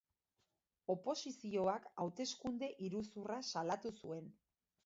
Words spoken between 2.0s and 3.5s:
hauteskunde iruzurra